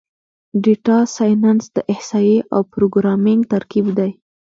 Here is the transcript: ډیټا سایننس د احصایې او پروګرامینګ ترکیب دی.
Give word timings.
ډیټا 0.63 0.99
سایننس 1.15 1.63
د 1.75 1.77
احصایې 1.91 2.37
او 2.53 2.61
پروګرامینګ 2.73 3.41
ترکیب 3.53 3.85
دی. 3.97 4.11